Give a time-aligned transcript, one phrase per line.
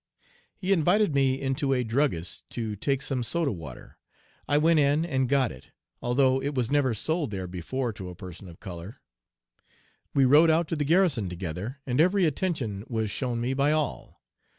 [0.57, 3.99] He invited me into a druggist's to take some soda water.
[4.47, 5.67] I went in and got it,
[6.01, 8.99] although it was never sold there before to a person of color.
[10.15, 14.23] We rode out to the garrison together, and every attention was shown me by all.